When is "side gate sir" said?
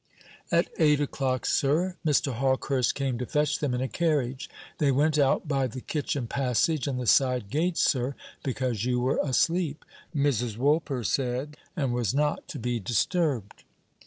7.05-8.15